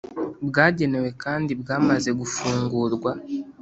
[0.47, 3.11] bwagenewe kandi bwamaze gufungurwa